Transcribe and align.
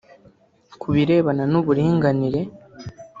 Ku 0.79 0.87
birebana 0.95 1.43
n’ 1.51 1.53
uburinganire 1.59 2.41